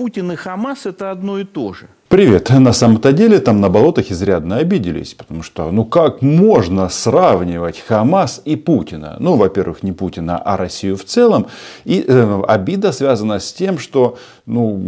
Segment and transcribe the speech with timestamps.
[0.00, 1.86] Путин и Хамас это одно и то же.
[2.08, 2.48] Привет.
[2.48, 8.40] На самом-то деле там на болотах изрядно обиделись, потому что ну как можно сравнивать Хамас
[8.46, 9.16] и Путина?
[9.20, 11.48] Ну, во-первых, не Путина, а Россию в целом.
[11.84, 14.16] И э, обида связана с тем, что
[14.50, 14.82] ну,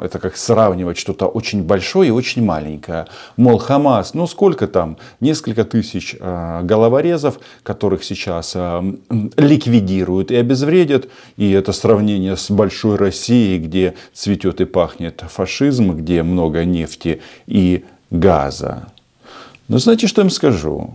[0.00, 3.06] это как сравнивать что-то очень большое и очень маленькое.
[3.36, 4.98] Мол, Хамас, ну сколько там?
[5.20, 8.82] Несколько тысяч э, головорезов, которых сейчас э,
[9.36, 11.08] ликвидируют и обезвредят.
[11.36, 17.84] И это сравнение с большой Россией, где цветет и пахнет фашизм, где много нефти и
[18.10, 18.88] газа.
[19.68, 20.94] Но знаете, что я им скажу?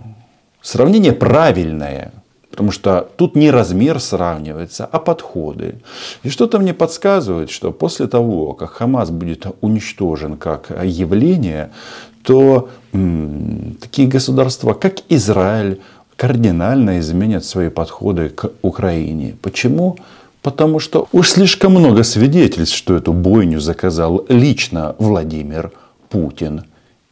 [0.62, 2.12] Сравнение правильное.
[2.54, 5.82] Потому что тут не размер сравнивается, а подходы.
[6.22, 11.72] И что-то мне подсказывает, что после того, как Хамас будет уничтожен как явление,
[12.22, 15.80] то м- такие государства, как Израиль,
[16.16, 19.36] кардинально изменят свои подходы к Украине.
[19.42, 19.98] Почему?
[20.44, 25.72] Потому что уж слишком много свидетельств, что эту бойню заказал лично Владимир
[26.10, 26.66] Путин.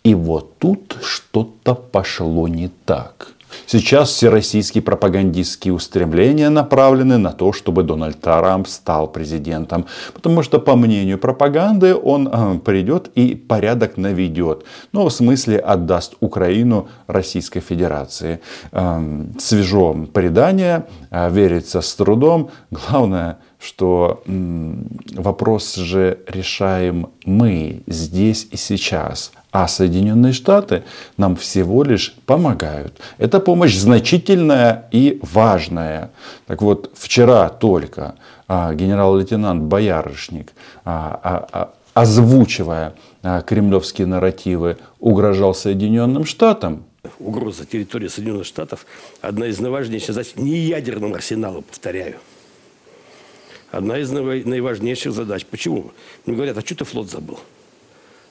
[0.03, 3.34] И вот тут что-то пошло не так.
[3.66, 9.85] Сейчас все российские пропагандистские устремления направлены на то, чтобы Дональд Трамп стал президентом.
[10.13, 14.66] Потому что, по мнению пропаганды, он э, придет и порядок наведет.
[14.91, 18.41] Ну, в смысле, отдаст Украину Российской Федерации.
[18.72, 19.02] Э,
[19.39, 22.49] свежо предание, э, верится с трудом.
[22.72, 30.83] Главное, что вопрос же решаем мы здесь и сейчас, а Соединенные Штаты
[31.17, 32.99] нам всего лишь помогают.
[33.17, 36.11] Эта помощь значительная и важная.
[36.47, 38.16] Так вот, вчера только
[38.47, 40.53] а, генерал-лейтенант Боярышник,
[40.85, 42.94] а, а, озвучивая
[43.45, 46.85] кремлевские нарративы, угрожал Соединенным Штатам.
[47.19, 48.85] Угроза территории Соединенных Штатов–
[49.22, 52.17] одна из наиважнейших задач не ядерным арсеналом, повторяю–
[53.72, 55.45] одна из наиважнейших задач.
[55.45, 55.91] Почему?
[56.25, 57.39] Мне говорят, а что ты флот забыл?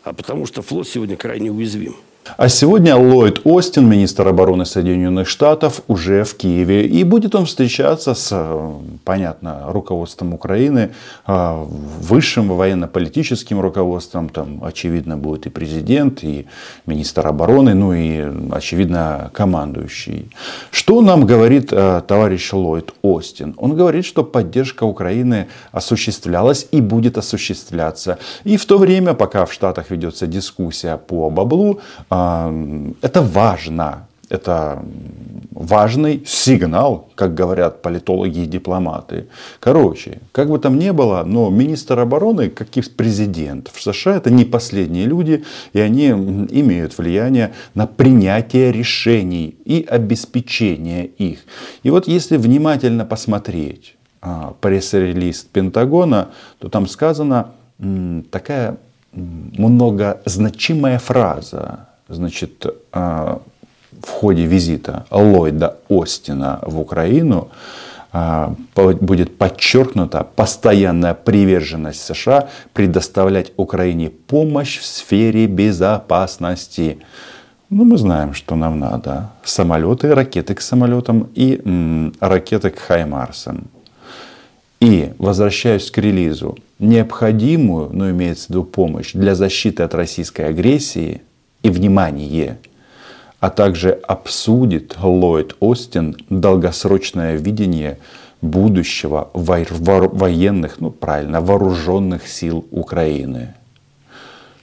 [0.03, 1.97] А потому что флот сегодня крайне уязвим.
[2.36, 6.86] А сегодня Ллойд Остин, министр обороны Соединенных Штатов, уже в Киеве.
[6.86, 8.72] И будет он встречаться с, э,
[9.04, 10.91] понятно, руководством Украины,
[11.26, 11.64] э,
[12.00, 14.28] высшим военно-политическим руководством.
[14.28, 16.47] Там, очевидно, будет и президент, и
[16.86, 20.30] министр обороны, ну и, очевидно, командующий.
[20.70, 23.54] Что нам говорит э, товарищ Ллойд Остин?
[23.56, 28.19] Он говорит, что поддержка Украины осуществлялась и будет осуществляться.
[28.44, 31.80] И в то время, пока в Штатах ведется дискуссия по баблу,
[32.10, 34.06] это важно.
[34.28, 34.84] Это
[35.50, 39.26] важный сигнал, как говорят политологи и дипломаты.
[39.59, 44.31] Короче, как бы там ни было, но министр обороны, как и президент в США, это
[44.31, 51.41] не последние люди, и они имеют влияние на принятие решений и обеспечение их.
[51.82, 56.28] И вот если внимательно посмотреть а, пресс-релиз Пентагона,
[56.60, 57.50] то там сказана
[58.31, 58.77] такая
[59.12, 63.41] многозначимая фраза значит, а,
[64.03, 67.48] в ходе визита Ллойда Остина в Украину
[68.12, 76.98] а, будет подчеркнута постоянная приверженность США предоставлять Украине помощь в сфере безопасности.
[77.69, 79.31] Ну, мы знаем, что нам надо.
[79.44, 83.69] Самолеты, ракеты к самолетам и м, ракеты к Хаймарсам.
[84.81, 91.22] И, возвращаюсь к релизу, необходимую, но имеется в виду помощь для защиты от российской агрессии–
[91.62, 92.59] и внимание,
[93.41, 97.98] а также обсудит Ллойд Остин долгосрочное видение
[98.43, 103.54] будущего военных, ну правильно, вооруженных сил Украины.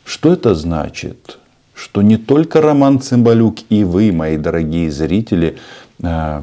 [0.04, 1.38] Что это значит?
[1.74, 5.58] Что не только Роман Цымбалюк и вы, мои дорогие зрители,
[6.02, 6.42] э,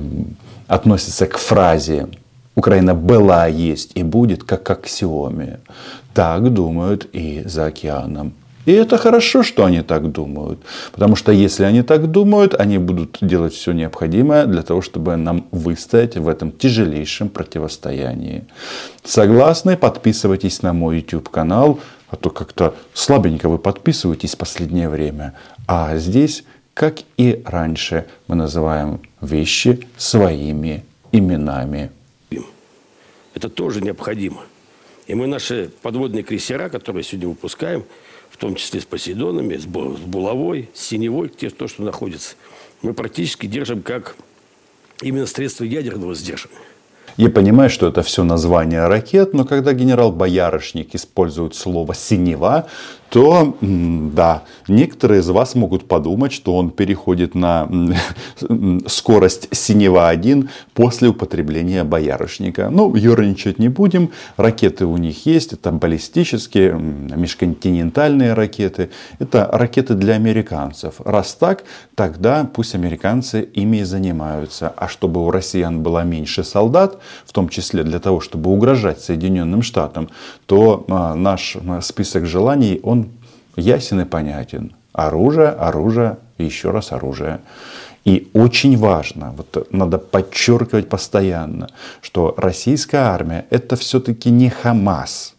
[0.69, 2.09] относятся к фразе
[2.55, 5.59] «Украина была, есть и будет как аксиоме».
[6.13, 8.35] Так думают и за океаном.
[8.67, 10.61] И это хорошо, что они так думают.
[10.93, 15.47] Потому что если они так думают, они будут делать все необходимое для того, чтобы нам
[15.51, 18.45] выстоять в этом тяжелейшем противостоянии.
[19.03, 19.77] Согласны?
[19.77, 21.81] Подписывайтесь на мой YouTube канал.
[22.09, 25.35] А то как-то слабенько вы подписываетесь в последнее время.
[25.67, 31.91] А здесь, как и раньше, мы называем вещи своими именами.
[33.35, 34.43] Это тоже необходимо.
[35.07, 37.85] И мы наши подводные крейсера, которые сегодня выпускаем,
[38.35, 42.35] в том числе с Посейдонами, с Булавой, с Синевой, те, то, что находится,
[42.83, 44.17] мы практически держим как
[45.03, 46.59] именно средство ядерного сдерживания.
[47.17, 52.67] Я понимаю, что это все название ракет, но когда генерал Боярышник использует слово «синева»,
[53.15, 57.71] то да, некоторые из вас могут подумать, что он переходит на
[58.89, 62.71] скорость синева-1 после употребления боярышника.
[62.73, 64.11] Ну, ерничать не будем.
[64.37, 65.53] Ракеты у них есть.
[65.53, 68.91] Это баллистические, межконтинентальные ракеты.
[69.21, 70.97] Это ракеты для американцев.
[71.05, 71.63] Раз так,
[71.95, 74.75] тогда пусть американцы ими и занимаются.
[74.77, 79.63] А чтобы у россиян было меньше солдат, в том числе для того, чтобы угрожать Соединенным
[79.63, 80.09] Штатам,
[80.47, 83.04] то а, наш список желаний, он
[83.57, 84.75] ясен и понятен.
[84.93, 87.41] Оружие, оружие еще раз оружие.
[88.05, 91.71] И очень важно, вот надо подчеркивать постоянно,
[92.03, 95.35] что российская армия это все-таки не Хамас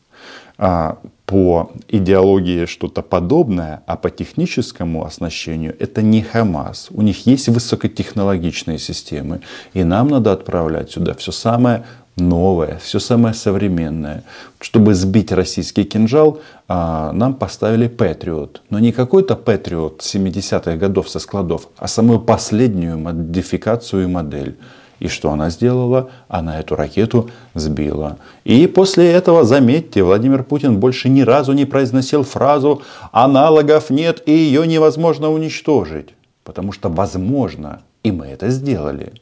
[0.58, 6.88] а по идеологии что-то подобное, а по техническому оснащению это не Хамас.
[6.92, 9.42] У них есть высокотехнологичные системы,
[9.74, 11.84] и нам надо отправлять сюда все самое
[12.16, 14.24] новое, все самое современное.
[14.60, 18.62] Чтобы сбить российский кинжал, а, нам поставили Патриот.
[18.70, 24.58] Но не какой-то Патриот 70-х годов со складов, а самую последнюю модификацию и модель.
[25.00, 26.10] И что она сделала?
[26.30, 28.18] Она эту ракету сбила.
[28.46, 32.82] И после этого, заметьте, Владимир Путин больше ни разу не произносил фразу
[33.12, 36.14] «аналогов нет и ее невозможно уничтожить».
[36.46, 39.14] Потому что возможно, и мы это сделали.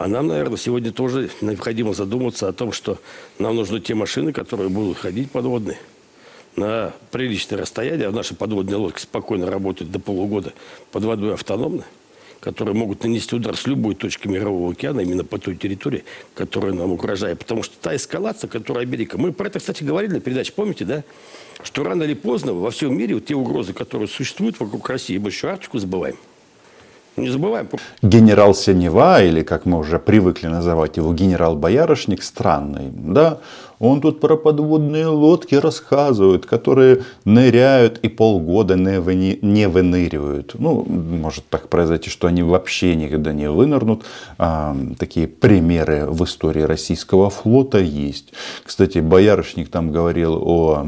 [0.00, 2.98] А нам, наверное, сегодня тоже необходимо задуматься о том, что
[3.38, 5.76] нам нужны те машины, которые будут ходить подводные
[6.56, 8.08] на приличное расстояние.
[8.08, 10.54] А наши подводные лодки спокойно работают до полугода
[10.90, 11.84] под водой автономно,
[12.40, 16.92] которые могут нанести удар с любой точки Мирового океана именно по той территории, которая нам
[16.92, 17.38] угрожает.
[17.38, 19.18] Потому что та эскалация, которая Америка...
[19.18, 21.04] Мы про это, кстати, говорили на передаче, помните, да?
[21.62, 25.28] Что рано или поздно во всем мире вот те угрозы, которые существуют вокруг России, мы
[25.28, 26.16] еще Арктику забываем.
[27.16, 27.68] Не забываем.
[28.02, 32.90] Генерал Сенева, или как мы уже привыкли называть его, генерал Боярышник, странный.
[32.92, 33.38] Да?
[33.80, 40.54] Он тут про подводные лодки рассказывает, которые ныряют и полгода не, вы, не выныривают.
[40.58, 44.04] Ну, может так произойти, что они вообще никогда не вынырнут.
[44.36, 48.34] А, такие примеры в истории российского флота есть.
[48.64, 50.86] Кстати, Боярышник там говорил о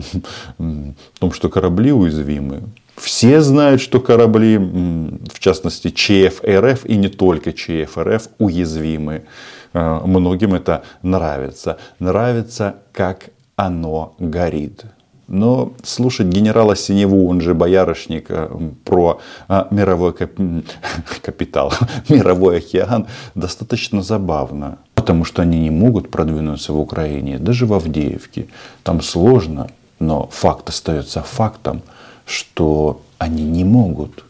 [1.19, 2.63] том, что корабли уязвимы.
[3.03, 9.25] Все знают, что корабли, в частности ЧФРФ и не только ЧФРФ, уязвимы.
[9.73, 11.79] Э, многим это нравится.
[11.99, 14.85] Нравится, как оно горит.
[15.27, 18.49] Но слушать генерала Синеву, он же боярышник, э,
[18.85, 20.15] про э, мировой
[21.23, 21.73] капитал,
[22.09, 24.79] мировой океан, достаточно забавно.
[24.95, 28.47] Потому что они не могут продвинуться в Украине, даже в Авдеевке.
[28.85, 29.67] Там сложно,
[29.99, 31.83] но факт остается фактом
[32.27, 34.25] что они не могут.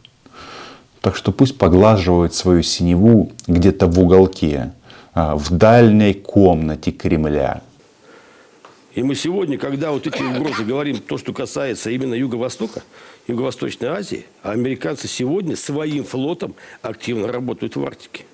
[1.00, 4.72] Так что пусть поглаживают свою синеву где-то в уголке,
[5.14, 7.62] а, в дальней комнате Кремля.
[8.94, 12.82] И мы сегодня, когда вот эти угрозы говорим, то, что касается именно Юго-Востока,
[13.26, 18.24] Юго-Восточной Азии, а американцы сегодня своим флотом активно работают в Арктике.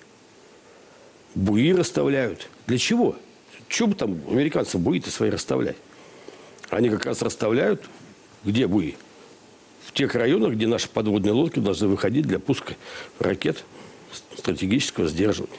[1.35, 2.49] Буи расставляют.
[2.67, 3.15] Для чего?
[3.69, 5.77] Чего бы там американцы буи-то свои расставлять?
[6.71, 7.83] Они как раз расставляют,
[8.45, 8.97] где буи?
[9.89, 12.75] В тех районах, где наши подводные лодки должны выходить для пуска
[13.19, 13.65] ракет
[14.37, 15.57] стратегического сдерживания.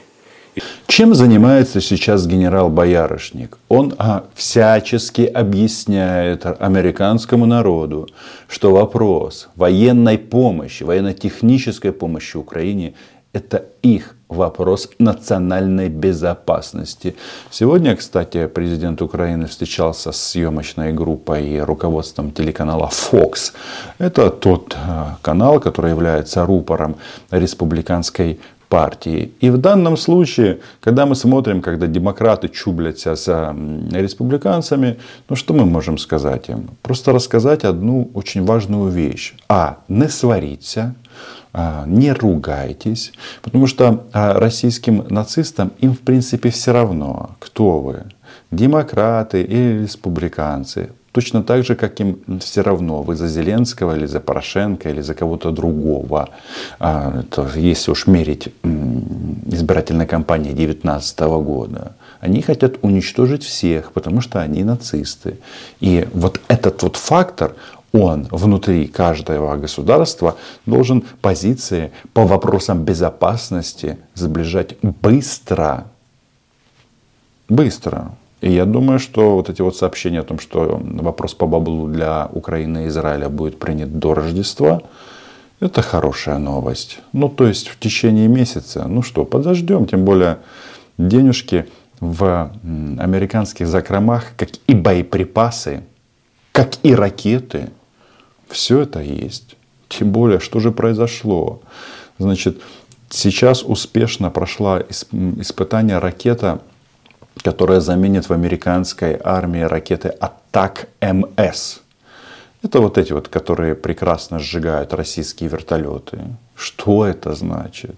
[0.86, 3.58] Чем занимается сейчас генерал Боярышник?
[3.68, 8.08] Он а, всячески объясняет американскому народу,
[8.48, 12.94] что вопрос военной помощи, военно-технической помощи Украине
[13.32, 17.14] это их вопрос национальной безопасности.
[17.50, 23.52] Сегодня, кстати, президент Украины встречался с съемочной группой и руководством телеканала Fox.
[23.98, 26.96] Это тот э, канал, который является рупором
[27.30, 29.32] республиканской партии.
[29.40, 33.54] И в данном случае, когда мы смотрим, когда демократы чублятся за
[33.92, 34.96] республиканцами,
[35.28, 36.70] ну что мы можем сказать им?
[36.82, 39.34] Просто рассказать одну очень важную вещь.
[39.48, 39.78] А.
[39.88, 40.94] Не свариться.
[41.52, 48.04] А, не ругайтесь, потому что а, российским нацистам им в принципе все равно, кто вы,
[48.50, 50.90] демократы или республиканцы.
[51.12, 55.14] Точно так же, как им все равно, вы за Зеленского или за Порошенко или за
[55.14, 56.28] кого-то другого.
[56.78, 58.48] А, то, если уж мерить
[59.52, 61.92] избирательной кампании 2019 года.
[62.20, 65.38] Они хотят уничтожить всех, потому что они нацисты.
[65.80, 67.54] И вот этот вот фактор,
[67.92, 75.86] он внутри каждого государства должен позиции по вопросам безопасности сближать быстро.
[77.48, 78.12] Быстро.
[78.40, 82.28] И я думаю, что вот эти вот сообщения о том, что вопрос по баблу для
[82.32, 84.82] Украины и Израиля будет принят до Рождества,
[85.58, 87.00] это хорошая новость.
[87.12, 90.38] Ну, то есть в течение месяца, ну что, подождем, тем более
[90.96, 91.66] денежки
[92.00, 92.50] в
[92.98, 95.82] американских закромах, как и боеприпасы,
[96.52, 97.68] как и ракеты.
[98.50, 99.56] Все это есть.
[99.88, 101.62] Тем более, что же произошло?
[102.18, 102.60] Значит,
[103.08, 106.60] сейчас успешно прошла испытание ракета,
[107.42, 111.80] которая заменит в американской армии ракеты Атак МС.
[112.62, 116.18] Это вот эти вот, которые прекрасно сжигают российские вертолеты.
[116.54, 117.96] Что это значит?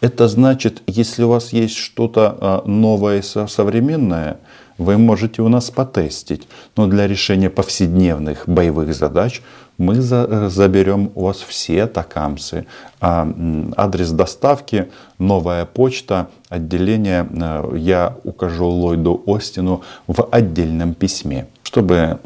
[0.00, 4.38] Это значит, если у вас есть что-то а, новое и современное,
[4.78, 6.48] вы можете у нас потестить.
[6.76, 9.42] Но для решения повседневных боевых задач
[9.78, 12.66] мы за, заберем у вас все такамсы.
[13.00, 13.28] А
[13.76, 22.18] адрес доставки, новая почта, отделение а, я укажу Ллойду Остину в отдельном письме, чтобы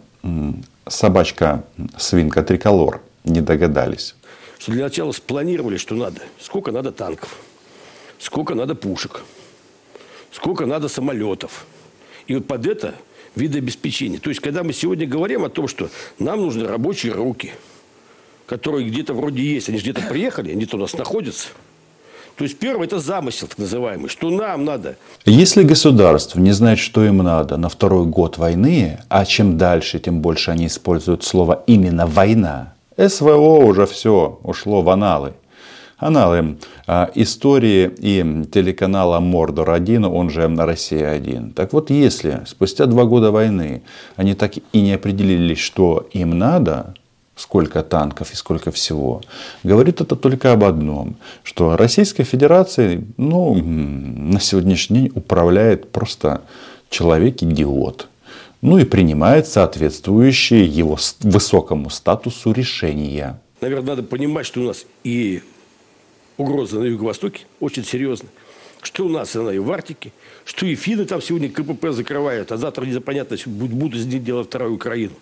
[0.87, 1.65] собачка
[1.97, 4.15] свинка триколор не догадались.
[4.59, 6.21] Что для начала спланировали, что надо.
[6.41, 7.37] Сколько надо танков,
[8.19, 9.23] сколько надо пушек,
[10.33, 11.67] сколько надо самолетов.
[12.29, 12.95] И вот под это
[13.35, 14.19] виды обеспечения.
[14.19, 17.53] То есть, когда мы сегодня говорим о том, что нам нужны рабочие руки,
[18.47, 21.49] которые где-то вроде есть, они же где-то приехали, они-то у нас находятся–
[22.39, 24.97] то есть первое– это замысел так называемый, что нам надо.
[25.25, 30.21] Если государство не знает, что им надо на второй год войны, а чем дальше, тем
[30.21, 35.33] больше они используют слово именно «война», СВО уже все ушло в аналы.
[35.99, 41.55] Аналы а, истории и телеканала Мордор-1, он же Россия-1.
[41.55, 43.83] Так вот, если спустя два года войны
[44.15, 46.95] они так и не определились, что им надо,
[47.35, 49.23] сколько танков и сколько всего,
[49.65, 56.43] говорит это только об одном, что Российской Федерацией ну, на сегодняшний день управляет просто
[56.91, 58.09] человек-идиот.
[58.61, 63.41] Ну и принимает соответствующие его высокому статусу решения.
[63.61, 65.43] Наверное, надо понимать, что у нас и
[66.39, 68.31] угроза на Юго-Востоке очень серьезная.
[68.81, 70.13] Что у нас она и в Арктике,
[70.45, 75.15] что и финны там сегодня КПП закрывают, а завтра непонятно, будут здесь делать вторую Украину.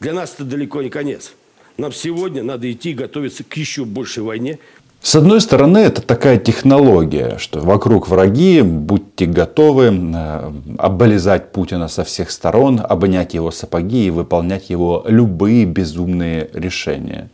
[0.00, 1.32] Для нас это далеко не конец.
[1.76, 4.58] Нам сегодня надо идти готовиться к еще большей войне.
[5.00, 12.04] С одной стороны, это такая технология, что вокруг враги, будьте готовы э, облизать Путина со
[12.04, 17.28] всех сторон, обнять его сапоги и выполнять его любые безумные решения.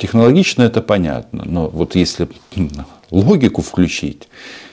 [0.00, 2.26] Технологично это понятно, но вот если
[3.10, 4.30] логику включить,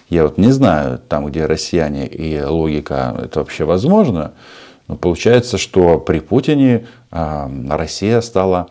[0.10, 4.32] я вот не знаю, там, где россияне и логика, это вообще возможно,
[4.88, 8.70] но получается, что при Путине э, Россия стала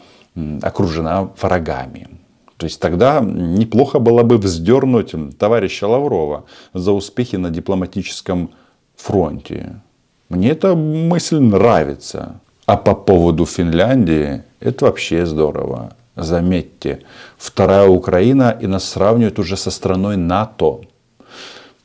[0.62, 2.08] окружена врагами.
[2.56, 8.48] То есть тогда неплохо было бы вздернуть товарища Лаврова за успехи на дипломатическом
[8.96, 9.82] фронте.
[10.30, 12.40] Мне эта мысль нравится.
[12.64, 15.92] А по поводу Финляндии, это вообще здорово.
[16.16, 17.02] Заметьте,
[17.36, 20.80] вторая Украина и нас сравнивают уже со страной НАТО.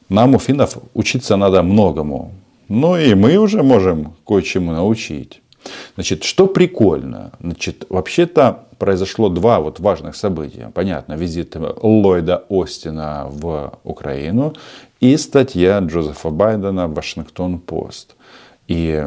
[0.08, 2.32] Нам у финнов учиться надо многому.
[2.70, 5.42] Ну и мы уже можем кое-чему научить.
[5.96, 7.32] Значит, что прикольно?
[7.42, 10.72] Значит, вообще-то произошло два вот важных события.
[10.74, 14.54] Понятно, визит Ллойда Остина в Украину
[15.02, 18.16] и статья Джозефа Байдена в Вашингтон-Пост.
[18.72, 19.06] И,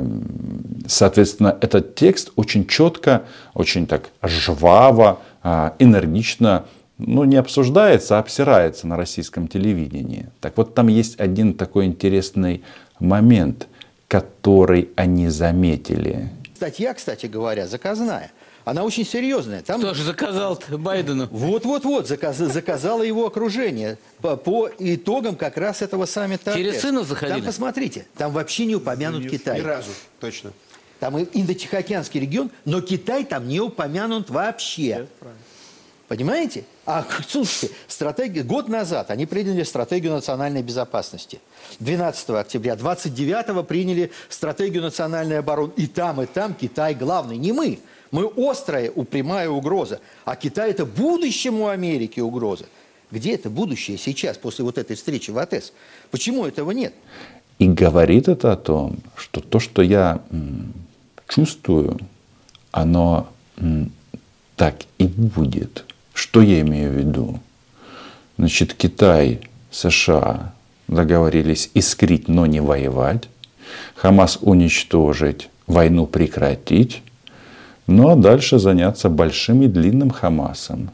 [0.86, 3.22] соответственно, этот текст очень четко,
[3.54, 6.66] очень так жваво, а, энергично
[6.98, 10.26] ну, не обсуждается, а обсирается на российском телевидении.
[10.40, 12.62] Так вот, там есть один такой интересный
[13.00, 13.66] момент,
[14.06, 16.28] который они заметили.
[16.54, 18.32] Статья, кстати говоря, заказная.
[18.64, 19.62] Она очень серьезная.
[19.62, 19.80] Там...
[19.80, 21.28] Кто же заказал Байдену?
[21.30, 26.54] Вот-вот-вот, заказ, заказало его окружение по, по итогам как раз этого саммита.
[26.54, 27.38] Через сына заходили?
[27.38, 29.60] Там, посмотрите, там вообще не упомянут ни, Китай.
[29.60, 30.52] Ни разу, точно.
[30.98, 35.06] Там Индо-Тихоокеанский регион, но Китай там не упомянут вообще.
[35.20, 35.40] Правильно.
[36.08, 36.64] Понимаете?
[36.86, 41.40] А, слушайте, стратегия, год назад они приняли стратегию национальной безопасности.
[41.80, 45.72] 12 октября, 29 приняли стратегию национальной обороны.
[45.76, 47.36] И там, и там Китай главный.
[47.36, 47.80] Не мы.
[48.14, 50.00] Мы острая, упрямая угроза.
[50.24, 52.66] А Китай– это будущему Америки угроза.
[53.10, 55.72] Где это будущее сейчас, после вот этой встречи в АТЭС?
[56.10, 56.94] Почему этого нет?
[57.58, 60.22] И говорит это о том, что то, что я
[61.28, 61.98] чувствую,
[62.70, 63.28] оно
[64.56, 67.40] так и будет– что я имею в виду?
[68.38, 69.40] Значит, Китай,
[69.70, 70.54] США
[70.86, 73.28] договорились искрить, но не воевать.
[73.96, 77.02] Хамас уничтожить, войну прекратить.
[77.86, 80.90] Ну а дальше заняться большим и длинным Хамасом.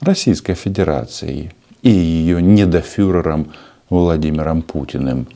[0.00, 1.50] Российской Федерацией
[1.82, 3.52] и ее недофюрером
[3.90, 5.26] Владимиром Путиным.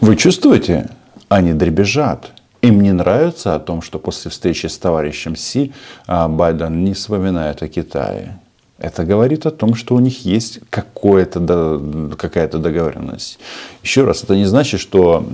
[0.00, 0.88] Вы чувствуете?
[1.28, 2.32] Они дребезжат.
[2.62, 5.72] Им не нравится о том, что после встречи с товарищем Си
[6.06, 8.38] а, Байден не вспоминает о Китае.
[8.78, 13.38] Это говорит о том, что у них есть какое-то, какая-то договоренность.
[13.84, 15.24] Еще раз, это не значит, что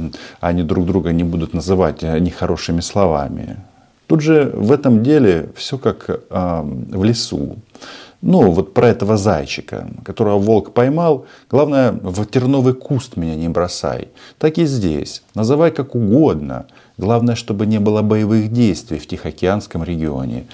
[0.40, 3.56] они друг друга не будут называть нехорошими словами.
[4.09, 7.59] Тут же в этом деле все как э, в лесу.
[8.23, 11.27] Ну, вот про этого зайчика, которого волк поймал.
[11.50, 14.09] Главное, в терновый куст меня не бросай.
[14.38, 15.23] Так и здесь.
[15.35, 16.67] Называй как угодно.
[16.99, 20.47] Главное, чтобы не было боевых действий в Тихоокеанском регионе.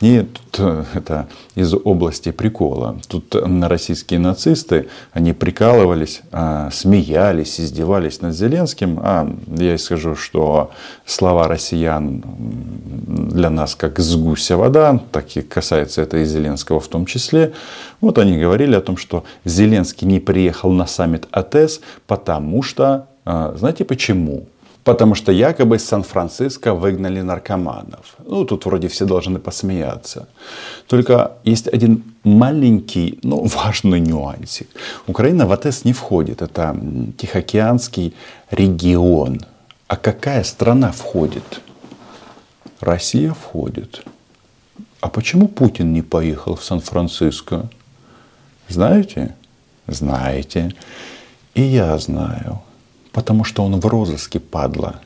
[0.00, 2.98] И тут э, это из области прикола.
[3.06, 8.98] Тут российские нацисты, они прикалывались, а, смеялись, издевались над Зеленским.
[9.00, 10.72] А я скажу, что
[11.06, 12.24] слова россиян
[13.06, 14.16] для нас как с
[14.50, 17.52] вода, так и касается это и Зеленского в том числе.
[18.00, 23.54] Вот они говорили о том, что Зеленский не приехал на саммит АТС, потому что, а,
[23.56, 24.46] знаете почему?
[24.84, 28.16] Потому что якобы из Сан-Франциско выгнали наркоманов.
[28.26, 30.26] Ну, тут вроде все должны посмеяться.
[30.88, 34.68] Только есть один маленький, но важный нюансик.
[35.06, 36.42] Украина в АТС не входит.
[36.42, 36.76] Это
[37.16, 38.14] Тихоокеанский
[38.50, 39.40] регион.
[39.86, 41.60] А какая страна входит?
[42.80, 44.04] Россия входит.
[45.00, 47.68] А почему Путин не поехал в Сан-Франциско?
[48.68, 49.36] Знаете?
[49.86, 50.74] Знаете.
[51.54, 52.62] И я знаю
[53.12, 55.00] потому что он в розыске, падла.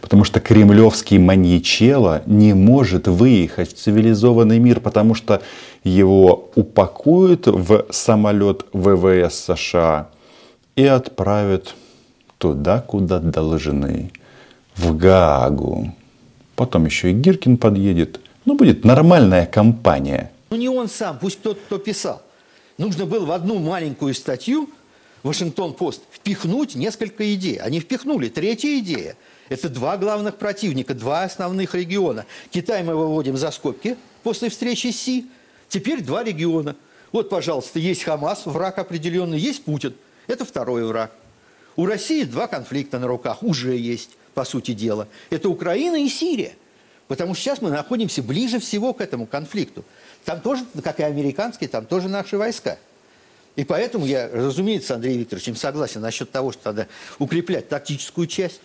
[0.00, 5.42] Потому что кремлевский маньячело не может выехать в цивилизованный мир, потому что
[5.84, 10.08] его упакуют в самолет ВВС США
[10.76, 11.74] и отправят
[12.38, 14.10] туда, куда должны,
[14.76, 15.94] в Гаагу.
[16.56, 18.20] Потом еще и Гиркин подъедет.
[18.44, 20.30] Ну, будет нормальная компания.
[20.50, 22.22] Ну, не он сам, пусть кто-то кто писал.
[22.78, 24.68] Нужно было в одну маленькую статью
[25.22, 27.56] Вашингтон-Пост впихнуть несколько идей.
[27.56, 28.28] Они впихнули.
[28.28, 29.16] Третья идея.
[29.48, 32.26] Это два главных противника, два основных региона.
[32.50, 35.26] Китай мы выводим за скобки после встречи Си.
[35.68, 36.76] Теперь два региона.
[37.12, 39.94] Вот, пожалуйста, есть Хамас, враг определенный, есть Путин.
[40.26, 41.12] Это второй враг.
[41.76, 45.08] У России два конфликта на руках уже есть, по сути дела.
[45.30, 46.54] Это Украина и Сирия.
[47.08, 49.84] Потому что сейчас мы находимся ближе всего к этому конфликту.
[50.24, 52.78] Там тоже, как и американские, там тоже наши войска.
[53.56, 58.60] И поэтому я, разумеется, Андрей Викторович, согласен насчет того, что надо укреплять тактическую часть.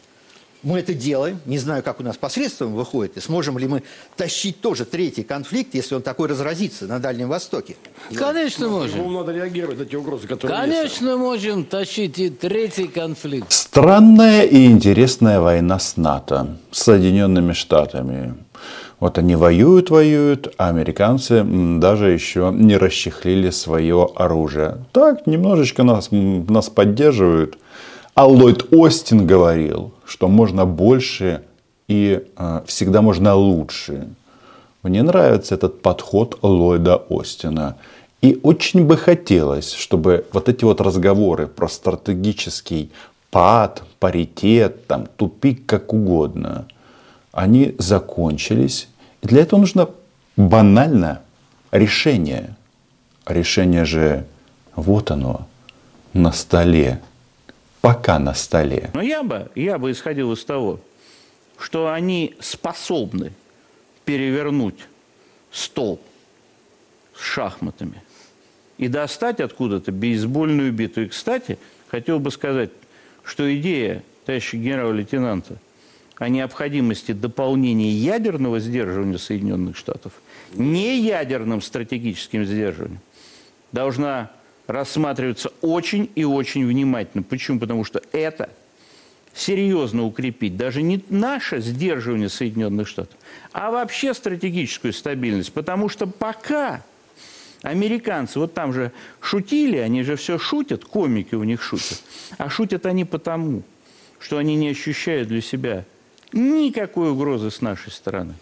[0.64, 1.40] Мы это делаем.
[1.46, 3.16] Не знаю, как у нас посредством выходит.
[3.18, 3.84] И сможем ли мы
[4.16, 7.76] тащить тоже третий конфликт, если он такой разразится на Дальнем Востоке?
[8.14, 9.00] Конечно можем.
[9.00, 10.72] Ему надо реагировать на те угрозы, которые есть.
[10.72, 13.52] Конечно можем тащить и третий конфликт.
[13.52, 18.36] Странная и интересная война с НАТО, с Соединенными Штатами.
[19.00, 24.86] Вот они воюют, воюют, а американцы даже еще не расчехлили свое оружие.
[24.92, 27.60] Так, немножечко нас, нас поддерживают.
[28.16, 31.44] А Ллойд Остин говорил, что можно больше
[31.88, 34.08] и э, всегда можно лучше.
[34.82, 37.76] Мне нравится этот подход Ллойда Остина.
[38.24, 42.92] И очень бы хотелось, чтобы вот эти вот разговоры про стратегический
[43.30, 46.66] пад, паритет, там, тупик, как угодно–
[47.38, 48.90] они закончились.
[49.22, 49.90] И для этого нужно
[50.36, 51.22] банально
[51.72, 52.56] решение.
[53.28, 54.26] Решение же
[54.76, 55.48] вот оно,
[56.14, 57.00] на столе.
[57.82, 58.90] Пока на столе.
[58.96, 60.80] Но я бы, я бы исходил из того,
[61.60, 63.34] что они способны
[64.04, 64.88] перевернуть
[65.52, 66.02] стол
[67.16, 68.02] с шахматами
[68.80, 71.04] и достать откуда-то бейсбольную биту.
[71.04, 72.72] И, кстати, хотел бы сказать,
[73.24, 75.58] что идея товарища генерала-лейтенанта
[76.18, 80.14] о необходимости дополнения ядерного сдерживания Соединенных Штатов
[80.54, 83.00] не ядерным стратегическим сдерживанием
[83.72, 84.32] должна
[84.66, 87.24] рассматриваться очень и очень внимательно.
[87.24, 87.60] Почему?
[87.60, 88.50] Потому что это
[89.34, 93.16] серьезно укрепить даже не наше сдерживание Соединенных Штатов,
[93.52, 95.54] а вообще стратегическую стабильность.
[95.54, 96.84] Потому что пока
[97.62, 102.02] американцы, вот там же шутили, они же все шутят, комики у них шутят,
[102.38, 103.62] а шутят они потому,
[104.20, 105.86] что они не ощущают для себя
[106.34, 108.34] Никакой угрозы с нашей стороны.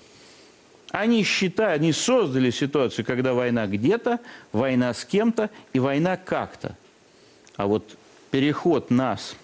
[0.91, 4.19] Они считают, они создали ситуацию, когда война где-то,
[4.51, 6.77] война с кем-то и война как-то.
[7.57, 7.97] А вот
[8.31, 9.35] переход нас,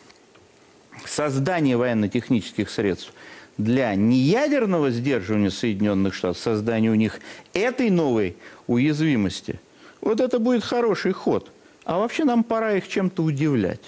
[1.05, 3.13] создание военно-технических средств
[3.57, 7.19] для неядерного сдерживания Соединенных Штатов, создания у них
[7.53, 9.59] этой новой уязвимости,
[9.99, 11.51] вот это будет хороший ход.
[11.83, 13.81] А вообще нам пора их чем-то удивлять.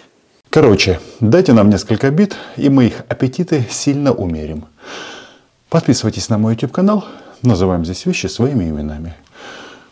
[0.53, 4.65] Короче, дайте нам несколько бит, и мы их аппетиты сильно умерим.
[5.67, 7.05] Подписывайтесь на мой YouTube канал.
[7.41, 9.15] Называем здесь вещи своими именами.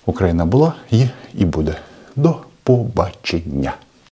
[0.06, 1.78] Украина была, є і буде.
[2.16, 3.74] До побачення.